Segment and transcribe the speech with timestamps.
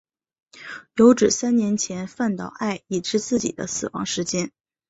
[0.95, 4.51] 有指三年前饭岛爱已知自己的死亡时间。